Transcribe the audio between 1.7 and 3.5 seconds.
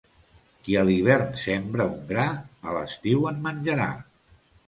un gra, a l'estiu en